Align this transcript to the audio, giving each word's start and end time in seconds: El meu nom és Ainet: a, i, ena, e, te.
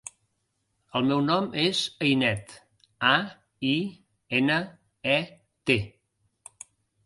El 0.99 1.03
meu 1.09 1.19
nom 1.25 1.49
és 1.63 1.81
Ainet: 2.07 2.57
a, 3.11 3.13
i, 3.75 3.77
ena, 4.41 4.59
e, 5.15 5.19
te. 5.71 5.81